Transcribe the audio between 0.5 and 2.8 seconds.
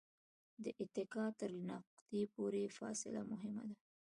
د اتکا تر نقطې پورې